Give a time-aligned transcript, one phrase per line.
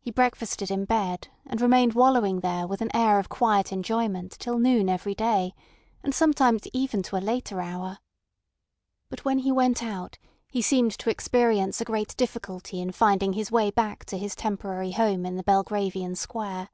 [0.00, 4.58] He breakfasted in bed, and remained wallowing there with an air of quiet enjoyment till
[4.58, 7.98] noon every day—and sometimes even to a later hour.
[9.10, 10.16] But when he went out
[10.50, 14.92] he seemed to experience a great difficulty in finding his way back to his temporary
[14.92, 16.70] home in the Belgravian square.